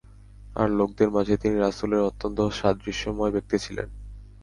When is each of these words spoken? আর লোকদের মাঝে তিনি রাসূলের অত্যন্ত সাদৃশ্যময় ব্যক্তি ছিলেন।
আর 0.55 0.67
লোকদের 0.69 1.09
মাঝে 1.11 1.35
তিনি 1.37 1.55
রাসূলের 1.57 2.01
অত্যন্ত 2.01 2.39
সাদৃশ্যময় 2.51 3.31
ব্যক্তি 3.31 3.57
ছিলেন। 3.59 3.89